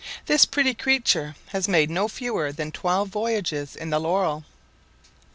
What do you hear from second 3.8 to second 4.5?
the Laurel.